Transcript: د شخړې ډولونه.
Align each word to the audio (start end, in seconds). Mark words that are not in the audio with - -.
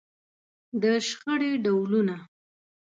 د 0.81 0.83
شخړې 1.07 1.51
ډولونه. 1.63 2.15